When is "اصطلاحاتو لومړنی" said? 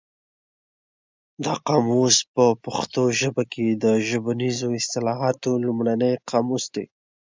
4.79-6.13